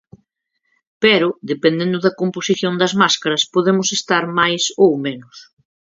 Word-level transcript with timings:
Pero, 1.03 1.27
dependendo 1.51 1.97
da 2.05 2.15
composición 2.21 2.73
das 2.81 2.93
máscaras, 3.01 3.47
podemos 3.55 3.87
estar 3.97 4.23
máis 4.39 4.63
ou 4.83 4.91
menos. 5.05 5.35